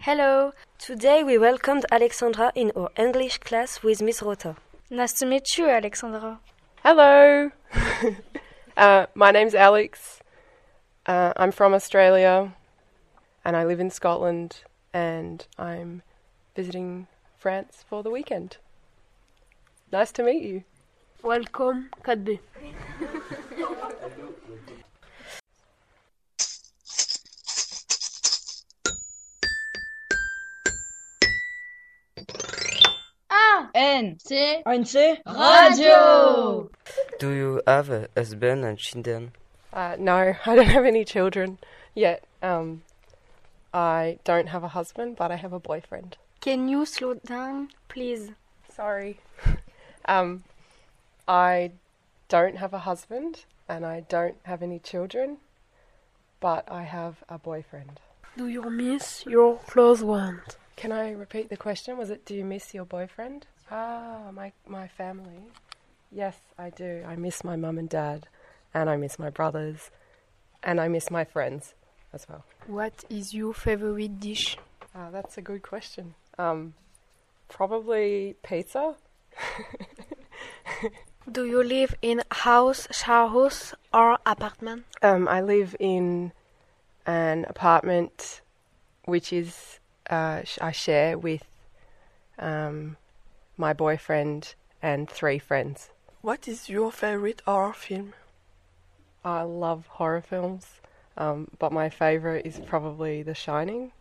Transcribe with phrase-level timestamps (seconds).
[0.00, 0.52] Hello.
[0.78, 4.56] Today we welcomed Alexandra in our English class with Miss Rota.
[4.90, 6.40] Nice to meet you, Alexandra.
[6.82, 7.50] Hello.
[8.76, 10.20] uh, my name's Alex.
[11.06, 12.54] Uh, I'm from Australia
[13.44, 16.02] and I live in Scotland and I'm
[16.56, 17.06] visiting
[17.36, 18.56] France for the weekend.
[19.92, 20.64] Nice to meet you.
[21.22, 22.40] Welcome, 4B.
[33.74, 36.70] N C ANC Radio.
[37.18, 39.32] Do you have a husband and children?
[39.72, 41.58] Uh, no, I don't have any children
[41.94, 42.24] yet.
[42.42, 42.82] Um,
[43.72, 46.16] I don't have a husband, but I have a boyfriend.
[46.40, 48.32] Can you slow down, please?
[48.68, 49.20] Sorry.
[50.06, 50.44] um,
[51.26, 51.72] I
[52.28, 55.38] don't have a husband and I don't have any children,
[56.40, 58.00] but I have a boyfriend.
[58.36, 60.56] Do you miss your close ones?
[60.76, 61.96] Can I repeat the question?
[61.96, 63.46] Was it do you miss your boyfriend?
[63.74, 65.40] Ah, my my family.
[66.10, 67.02] Yes, I do.
[67.08, 68.28] I miss my mum and dad
[68.74, 69.90] and I miss my brothers
[70.62, 71.72] and I miss my friends
[72.12, 72.44] as well.
[72.66, 74.58] What is your favorite dish?
[74.94, 76.14] Ah, that's a good question.
[76.38, 76.74] Um,
[77.48, 78.96] probably pizza.
[81.32, 84.84] Do you live in house, share house, or apartment?
[85.00, 86.32] Um, I live in
[87.06, 88.42] an apartment
[89.06, 91.44] which is uh, sh- I share with
[92.38, 92.96] um,
[93.56, 95.90] my boyfriend and three friends.
[96.20, 98.14] What is your favorite horror film?
[99.24, 100.66] I love horror films,
[101.16, 103.92] um, but my favorite is probably The Shining.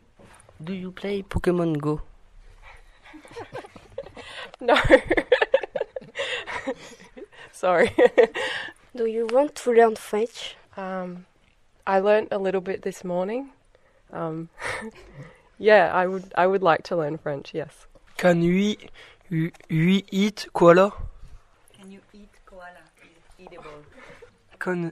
[0.64, 2.02] Do you play Pokemon Go?
[4.62, 4.80] No.
[7.52, 7.92] Sorry.
[8.96, 10.56] Do you want to learn French?
[10.78, 11.26] Um,
[11.88, 13.50] I learned a little bit this morning.
[14.14, 14.50] Um,
[15.58, 16.32] yeah, I would.
[16.38, 17.54] I would like to learn French.
[17.54, 17.88] Yes.
[18.18, 18.78] Can we,
[19.32, 20.92] we, we eat koala?
[21.74, 22.84] Can you eat koala?
[23.02, 23.72] Is it edible?
[24.60, 24.92] Can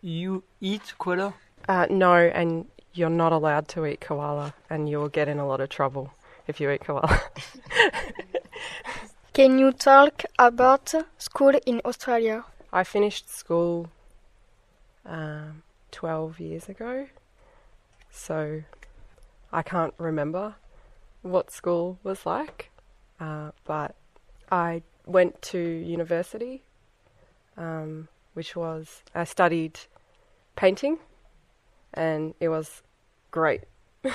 [0.00, 1.34] you eat koala?
[1.68, 5.60] Uh, no, and you're not allowed to eat koala, and you'll get in a lot
[5.60, 6.12] of trouble
[6.48, 7.20] if you eat koala.
[9.32, 12.44] Can you talk about school in Australia?
[12.72, 13.90] I finished school
[15.06, 15.62] um,
[15.92, 17.06] 12 years ago,
[18.10, 18.64] so
[19.52, 20.56] I can't remember
[21.22, 22.71] what school was like,
[23.22, 23.94] uh, but
[24.50, 26.62] I went to university,
[27.56, 29.78] um, which was, I studied
[30.56, 30.98] painting,
[31.94, 32.82] and it was
[33.30, 33.62] great.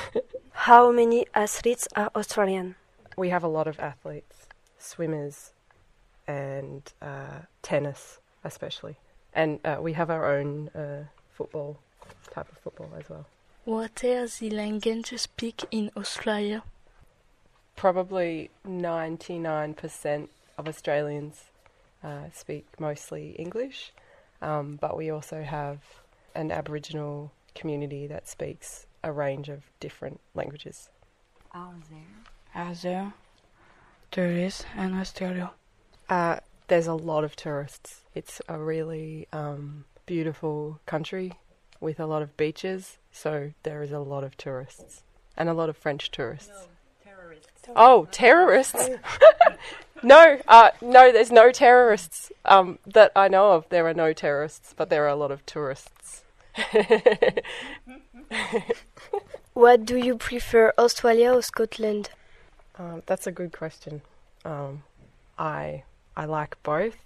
[0.68, 2.76] How many athletes are Australian?
[3.16, 4.48] We have a lot of athletes,
[4.78, 5.54] swimmers,
[6.28, 8.98] and uh, tennis, especially.
[9.34, 11.80] And uh, we have our own uh, football,
[12.32, 13.26] type of football as well.
[13.64, 16.64] What is the language you speak in Australia?
[17.78, 20.28] Probably 99%
[20.58, 21.44] of Australians
[22.04, 23.94] uh, speak mostly English,
[24.42, 25.78] um, but we also have
[26.34, 30.90] an Aboriginal community that speaks a range of different languages.
[32.82, 33.14] There?
[34.12, 35.52] Tourists in Australia?
[36.10, 38.02] Uh, there's a lot of tourists.
[38.16, 41.34] It's a really um, beautiful country
[41.80, 45.04] with a lot of beaches, so there is a lot of tourists
[45.38, 46.48] and a lot of French tourists.
[46.48, 46.77] terrorists.
[47.76, 48.90] Oh, terrorists!
[50.04, 53.68] no, uh, no, there's no terrorists um, that I know of.
[53.70, 56.24] There are no terrorists, but there are a lot of tourists.
[59.58, 62.12] What do you prefer, Australia or Scotland?
[62.78, 64.04] Um, that's a good question.
[64.46, 64.84] Um,
[65.40, 65.82] I
[66.16, 66.98] I like both,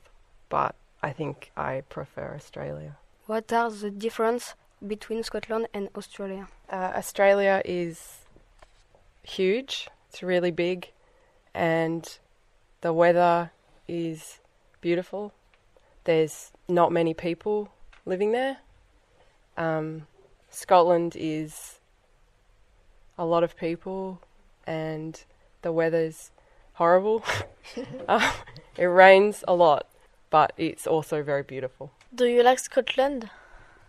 [0.50, 2.98] but I think I prefer Australia.
[3.26, 4.56] What are the difference
[4.86, 6.50] between Scotland and Australia?
[6.70, 8.26] Uh, Australia is
[9.24, 9.88] huge.
[10.12, 10.92] It's really big,
[11.54, 12.06] and
[12.82, 13.52] the weather
[13.88, 14.40] is
[14.82, 15.32] beautiful.
[16.04, 17.70] There's not many people
[18.06, 18.58] living there.
[19.56, 20.08] Um,
[20.50, 21.80] Scotland is
[23.18, 24.20] a lot of people,
[24.68, 25.24] and
[25.62, 26.32] the weather's
[26.74, 27.24] horrible.
[28.10, 28.22] um,
[28.76, 29.88] it rains a lot,
[30.30, 31.94] but it's also very beautiful.
[32.14, 33.30] Do you like Scotland?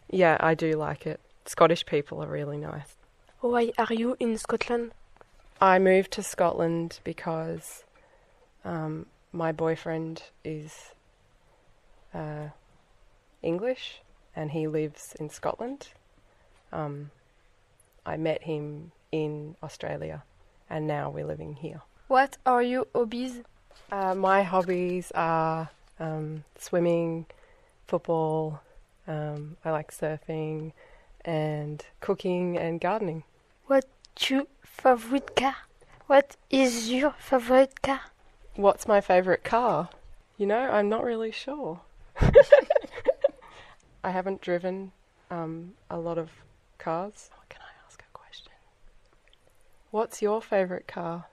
[0.09, 1.19] Yeah, I do like it.
[1.47, 2.95] Scottish people are really nice.
[3.41, 4.93] Why are you in Scotland?
[5.63, 7.85] I moved to Scotland because
[8.65, 10.91] um, my boyfriend is
[12.13, 12.49] uh,
[13.43, 14.01] English
[14.35, 15.91] and he lives in Scotland.
[16.73, 17.13] Um,
[18.05, 20.25] I met him in Australia
[20.69, 21.83] and now we're living here.
[22.09, 23.43] What are your hobbies?
[23.93, 25.71] Uh, my hobbies are
[26.01, 27.27] um, swimming,
[27.87, 28.61] football,
[29.07, 30.73] um, I like surfing,
[31.25, 33.23] and cooking and gardening.
[33.67, 33.85] What
[34.21, 35.57] you favorite car?
[36.07, 38.01] What is your favorite car?
[38.57, 39.89] What's my favourite car?
[40.37, 41.81] You know, I'm not really sure.
[44.05, 44.93] I haven't driven
[45.31, 46.31] um, a lot of
[46.79, 47.31] cars.
[47.35, 48.53] Oh, can I ask a question?
[49.91, 51.27] What's your favourite car?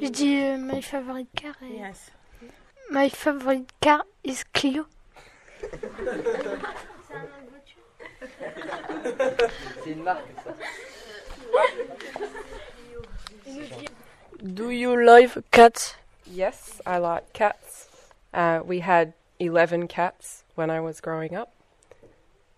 [0.00, 1.54] Je dis euh, my favorite car.
[1.62, 2.10] et- Yes.
[2.90, 4.86] My favorite car is Clio.
[14.54, 15.94] Do you love cats?
[16.26, 17.88] Yes, I like cats.
[18.32, 21.52] Uh, we had 11 cats when I was growing up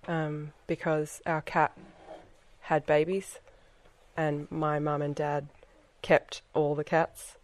[0.06, 1.72] um, because our cat
[2.62, 3.38] had babies
[4.16, 5.48] and my mum and dad
[6.02, 7.36] kept all the cats.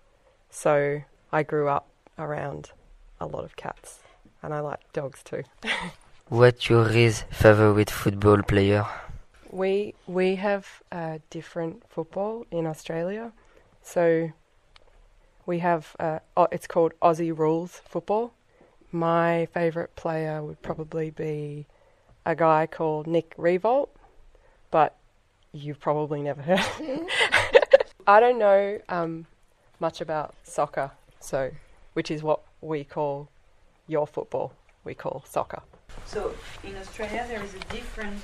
[0.51, 1.03] So
[1.33, 1.89] I grew up
[2.19, 2.73] around
[3.21, 4.01] a lot of cats
[4.43, 5.45] and I like dogs too.
[6.31, 8.87] What's your favorite football player?
[9.51, 13.33] We we have uh, different football in Australia,
[13.83, 14.31] so
[15.45, 16.21] we have uh,
[16.53, 18.33] it's called Aussie rules football.
[18.93, 21.67] My favourite player would probably be
[22.25, 23.89] a guy called Nick Riewoldt,
[24.71, 24.95] but
[25.51, 26.65] you've probably never heard.
[28.07, 29.27] I don't know um,
[29.81, 31.51] much about soccer, so
[31.95, 33.29] which is what we call
[33.89, 34.53] your football.
[34.85, 35.63] We call soccer.
[36.13, 36.35] So
[36.65, 38.21] in Australia there is a different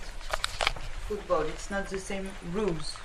[1.09, 1.43] football.
[1.43, 2.97] It's not the same rules.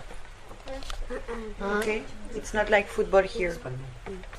[1.61, 2.01] Okay?
[2.33, 3.55] It's not like football here.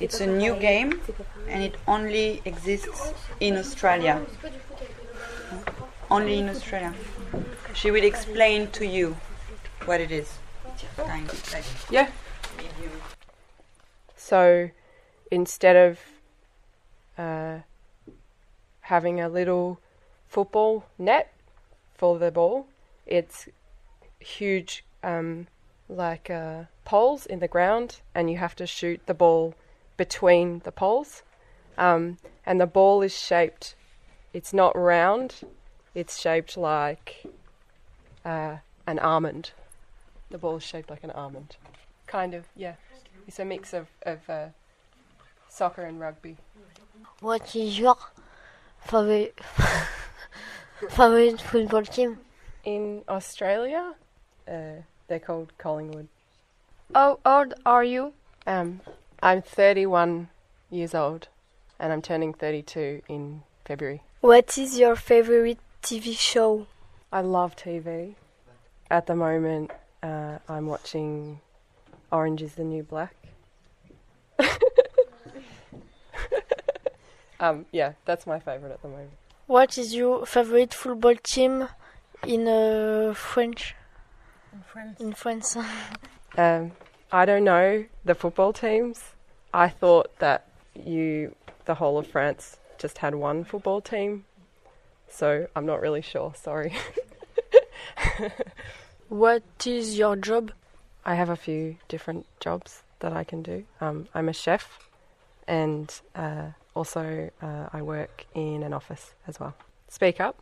[0.01, 1.01] It's a new game
[1.49, 4.21] and it only exists in Australia.
[6.11, 6.93] Only in Australia.
[7.73, 9.17] She will explain to you
[9.85, 10.39] what it is.
[10.97, 12.09] Kind of Yeah.
[14.17, 14.71] So
[15.31, 16.01] instead of
[17.17, 17.59] uh,
[18.81, 19.79] having a little
[20.33, 21.31] football net
[21.95, 22.67] for the ball,
[23.07, 23.49] it's
[24.19, 25.47] huge, um,
[25.91, 29.55] like uh, poles in the ground, and you have to shoot the ball
[29.99, 31.23] between the poles.
[31.77, 33.75] Um, and the ball is shaped,
[34.33, 35.43] it's not round,
[35.95, 37.27] it's shaped like
[38.25, 38.57] uh,
[38.87, 39.51] an almond.
[40.31, 41.57] The ball is shaped like an almond.
[42.07, 42.77] Kind of, yeah.
[43.29, 44.47] It's a mix of, of uh,
[45.51, 46.39] soccer and rugby.
[47.21, 47.99] What is your
[48.81, 49.39] favorite
[50.91, 52.19] favorite football team?
[52.65, 53.95] In Australia,
[54.49, 56.09] uh, they're called Collingwood.
[56.95, 58.13] How old are you?
[58.47, 58.81] Um,
[59.23, 60.29] I'm 31
[60.71, 61.29] years old,
[61.79, 64.03] and I'm turning 32 in February.
[64.21, 66.67] What is your favorite TV show?
[67.13, 68.15] I love TV.
[68.91, 69.71] At the moment,
[70.03, 71.41] uh, I'm watching
[72.11, 73.15] Orange is the New Black.
[77.41, 79.11] um, yeah, that's my favourite at the moment.
[79.47, 81.69] What is your favorite football team
[82.27, 83.75] in uh, French?
[85.01, 85.57] In France.
[86.39, 86.73] Um,
[87.13, 89.03] I don't know the football teams.
[89.53, 91.35] I thought that you,
[91.67, 94.25] the whole of France, just had one football team.
[95.11, 96.33] So I'm not really sure.
[96.35, 96.73] Sorry.
[99.13, 100.53] What is your job?
[101.05, 103.65] I have a few different jobs that I can do.
[103.79, 104.89] Um, I'm a chef,
[105.47, 109.55] and uh, also uh, I work in an office as well.
[109.89, 110.37] Speak up.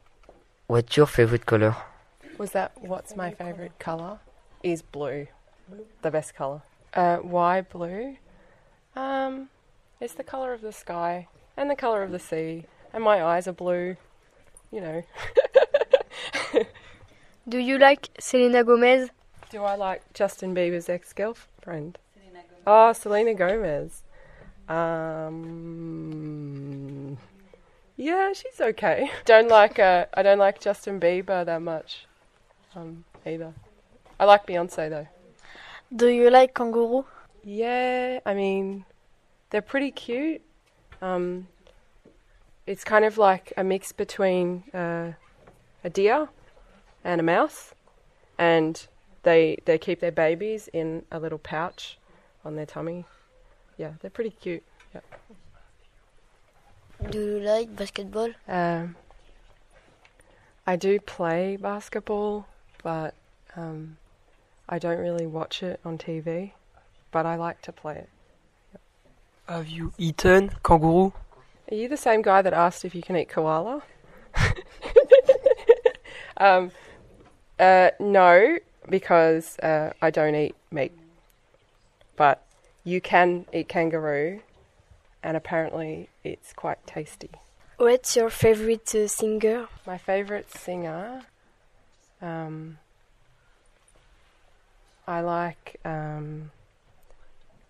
[0.66, 1.76] What's your favorite color?
[2.38, 4.20] Was that what's my favourite colour?
[4.62, 5.26] Is blue,
[6.02, 6.62] the best colour.
[6.94, 8.16] Uh, why blue?
[8.94, 9.49] Um,
[10.00, 13.49] it's the colour of the sky and the colour of the sea, and my eyes
[13.49, 13.96] are blue.
[14.70, 15.02] You know.
[17.49, 19.10] Do you like Selena Gomez?
[19.50, 21.99] Do I like Justin Bieber's ex-girlfriend?
[22.66, 24.02] Oh, Selena Gomez.
[24.70, 25.98] Um,
[27.96, 29.10] yeah, she's okay.
[29.24, 32.06] Don't like uh, I don't like Justin Bieber that much,
[32.76, 33.52] um, either.
[34.20, 35.08] I like Beyonce though.
[35.94, 37.04] Do you like kangaroo?
[37.42, 38.84] Yeah, I mean,
[39.50, 40.40] they're pretty cute.
[41.02, 41.48] Um,
[42.64, 45.14] it's kind of like a mix between uh,
[45.82, 46.28] a deer
[47.02, 47.74] and a mouse,
[48.38, 48.86] and
[49.24, 51.98] they they keep their babies in a little pouch
[52.44, 53.04] on their tummy.
[53.80, 54.62] Yeah, they're pretty cute.
[54.94, 55.00] Yeah.
[57.08, 58.28] Do you like basketball?
[58.46, 58.94] Um,
[60.66, 62.46] I do play basketball,
[62.82, 63.14] but
[63.56, 63.96] um,
[64.68, 66.52] I don't really watch it on TV.
[67.10, 68.10] But I like to play it.
[69.49, 71.14] Have you eaten kangaroo?
[71.70, 73.82] Are you the same guy that asked if you can eat koala?
[76.37, 76.70] um,
[77.58, 78.58] uh, no,
[78.90, 80.92] because uh, I don't eat meat.
[82.16, 82.44] But
[82.84, 84.40] you can eat kangaroo,
[85.22, 87.30] and apparently it's quite tasty.
[87.76, 89.68] What's your favorite uh, singer?
[89.87, 91.22] My favourite singer,
[92.20, 92.78] um,
[95.06, 96.50] I like um,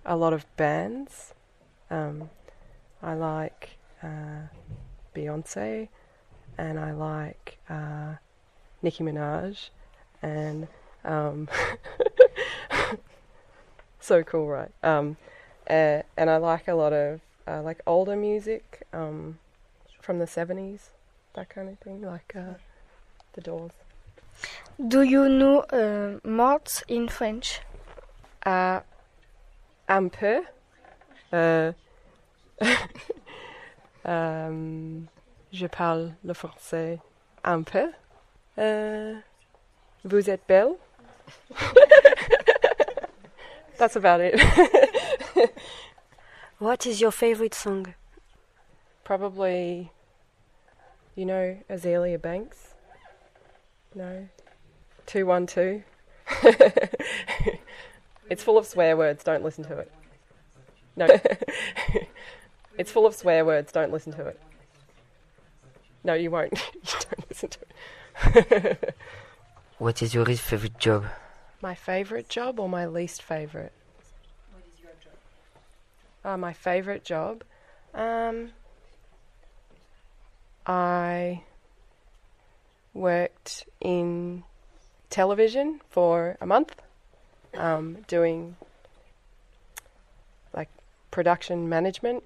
[0.04, 1.32] a lot of bands.
[1.90, 2.30] Um,
[3.02, 3.70] I like
[4.02, 4.48] uh,
[5.14, 5.88] Beyonce,
[6.58, 8.14] and I like uh,
[8.82, 9.70] Nicki Minaj,
[10.22, 10.68] and
[11.04, 11.48] um,
[14.10, 14.72] so cool, right?
[14.82, 15.16] Um,
[15.68, 19.38] uh, and I like a lot of uh, like older music um,
[20.00, 20.90] from the seventies,
[21.34, 22.54] that kind of thing, like uh,
[23.34, 23.70] the Doors.
[24.94, 27.60] Do you know uh, morts in French?
[28.44, 28.80] Uh,
[29.88, 30.42] un peu.
[31.32, 31.72] Euh,
[34.08, 35.00] euh,
[35.52, 36.98] je parle le français
[37.44, 37.92] un peu.
[38.58, 39.14] Euh,
[40.04, 40.74] vous êtes belle.
[43.80, 44.38] That's about it.
[46.60, 47.94] What is your favorite song?
[49.02, 49.92] Probably,
[51.14, 52.74] you know, Azealia Banks.
[53.94, 54.28] No,
[55.06, 55.82] two one two.
[58.28, 59.24] it's full of swear words.
[59.24, 59.90] Don't listen to it.
[60.96, 61.06] No,
[62.76, 63.72] it's full of swear words.
[63.72, 64.38] Don't listen to it.
[66.04, 66.52] No, you won't.
[66.74, 67.58] you don't listen to
[68.34, 68.94] it.
[69.78, 71.06] What is your favorite job?
[71.60, 73.72] My favorite job or my least favorite?
[74.52, 76.32] What is your job?
[76.32, 77.42] Uh, my favorite job.
[77.94, 78.50] Um,
[80.66, 81.42] I
[82.94, 84.44] worked in
[85.08, 86.80] television for a month,
[87.54, 88.56] um, doing
[90.54, 90.68] like
[91.10, 92.22] production management.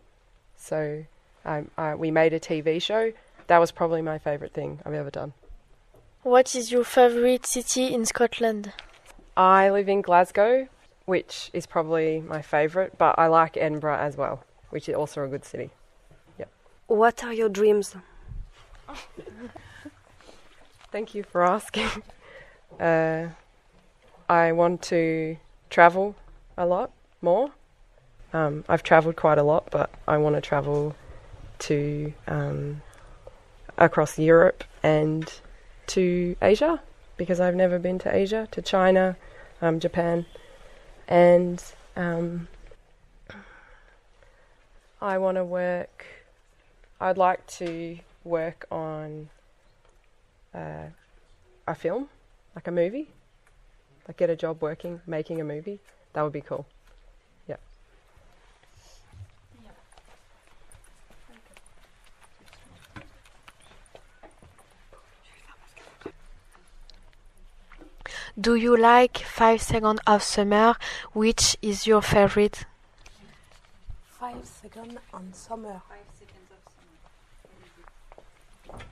[0.56, 1.04] So
[1.44, 3.12] um, I, we made a TV show.
[3.46, 5.34] That was probably my favorite thing I've ever done.
[6.22, 8.72] What is your favorite city in Scotland?
[9.36, 10.68] I live in Glasgow,
[11.06, 15.28] which is probably my favourite, but I like Edinburgh as well, which is also a
[15.28, 15.70] good city.
[16.86, 17.96] What are your dreams?
[20.92, 21.88] Thank you for asking.
[22.80, 23.28] Uh,
[24.28, 25.36] I want to
[25.70, 26.16] travel
[26.58, 26.90] a lot
[27.22, 27.52] more.
[28.32, 30.96] Um, I've travelled quite a lot, but I want to travel
[31.60, 32.82] to um,
[33.78, 35.32] across Europe and
[35.86, 36.80] to Asia
[37.16, 39.16] because I've never been to Asia, to China,
[39.62, 40.26] um, Japan,
[41.09, 41.62] and
[41.97, 42.49] um,
[45.00, 46.06] I want to work.
[47.00, 49.28] I'd like to work on
[50.54, 50.87] uh,
[51.66, 52.09] a film,
[52.54, 53.09] like a movie,
[54.09, 55.80] like get a job working, making a movie.
[56.12, 56.66] That would be cool.
[68.40, 70.74] Do you like Five Seconds of Summer?
[71.12, 72.64] Which is your favorite?
[74.06, 75.80] Five seconds on summer.
[75.88, 76.58] Five Seconds of
[78.68, 78.84] Summer.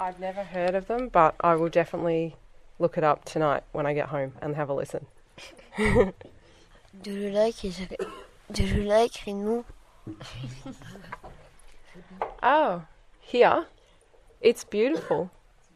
[0.00, 2.34] I've never heard of them, but I will definitely
[2.80, 5.06] look it up tonight when I get home and have a listen.
[5.76, 6.12] Do
[7.04, 7.54] you like
[8.50, 9.64] Do you like Reno?
[12.42, 12.82] Oh,
[13.22, 13.64] here?
[14.42, 15.30] It's beautiful.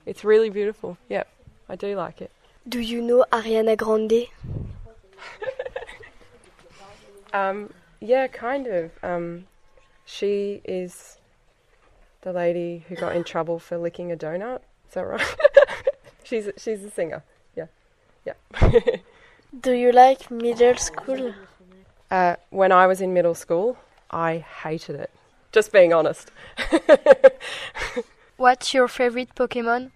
[0.04, 0.98] It's really beautiful.
[1.08, 1.26] Yep,
[1.68, 2.30] I do like it.
[2.68, 4.26] Do you know Ariana Grande?
[7.36, 8.90] Um, yeah, kind of.
[9.02, 9.46] Um,
[10.04, 11.18] she is
[12.22, 14.60] the lady who got in trouble for licking a donut.
[14.88, 15.36] Is that right?
[16.24, 17.22] she's she's a singer.
[17.54, 17.66] Yeah,
[18.24, 18.34] yeah.
[19.60, 21.34] Do you like middle school?
[22.10, 23.76] Uh, when I was in middle school,
[24.10, 25.10] I hated it.
[25.56, 26.30] Just being honest.
[28.36, 29.90] What's your favorite Pokemon?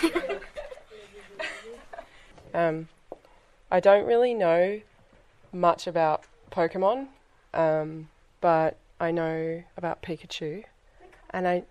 [2.52, 2.88] Um,
[3.70, 4.80] I don't really know
[5.52, 7.06] much about Pokemon,
[7.54, 8.08] um,
[8.40, 10.64] but I know about Pikachu,
[11.30, 11.62] and I.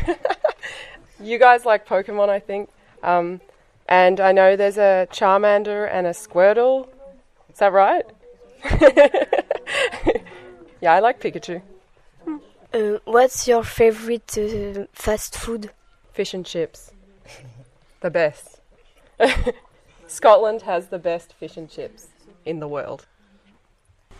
[1.20, 2.68] you guys like Pokemon, I think,
[3.02, 3.40] um,
[3.88, 6.88] and I know there's a Charmander and a Squirtle.
[7.50, 8.04] Is that right?
[10.80, 11.62] Yeah, I like Pikachu.
[12.72, 15.70] Uh, what's your favorite uh, fast food?
[16.12, 16.92] Fish and chips,
[18.00, 18.60] the best.
[20.06, 22.08] Scotland has the best fish and chips
[22.44, 23.06] in the world.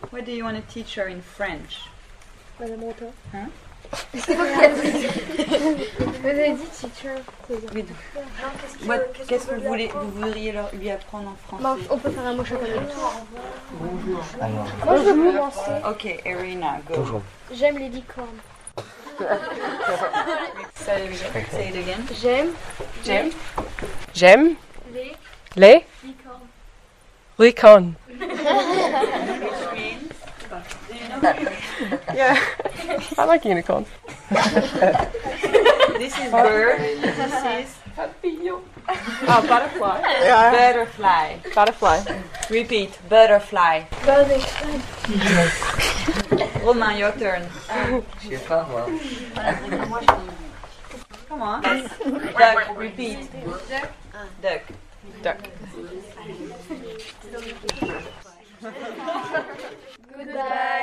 [0.09, 1.81] What do you want to teach her in French?
[2.59, 2.93] Madame
[6.23, 7.15] Avez dit teacher.
[7.73, 7.85] Oui.
[8.85, 12.25] What- Qu'est-ce que vous voulez, vous voudriez leur- lui apprendre en français on peut faire
[12.25, 12.65] un mot chacun.
[14.39, 15.71] Alors, Moi je veux commencer.
[15.89, 16.95] Ok, Irina, go.
[16.95, 17.21] toujours.
[17.53, 18.27] J'aime les licornes.
[20.75, 21.45] Say it again.
[21.51, 22.01] Say it again.
[22.21, 22.51] J'aime
[23.03, 23.29] J'aime.
[24.13, 24.55] J'aime
[24.93, 25.11] les
[25.57, 26.47] les licornes.
[27.37, 27.93] licornes.
[28.07, 28.19] Which
[29.73, 30.09] means,
[30.49, 31.49] do you know?
[32.13, 32.37] Yeah,
[33.17, 33.87] I like unicorns.
[34.29, 34.71] this
[35.97, 36.79] This is bird.
[36.79, 38.61] This is Papillon.
[38.87, 40.01] Ah, butterfly.
[40.51, 41.37] butterfly.
[41.53, 41.99] Butterfly.
[42.49, 42.99] Repeat.
[43.09, 43.85] Butterfly.
[44.05, 44.81] Butterfly.
[46.63, 47.43] Romain, your turn.
[48.21, 48.85] Je sais pas moi.
[51.27, 51.61] Come on.
[51.61, 52.77] Duck.
[52.77, 53.29] Repeat.
[53.69, 53.91] Duck.
[54.41, 54.61] Duck.
[55.23, 55.37] Duck.
[60.17, 60.81] Goodbye.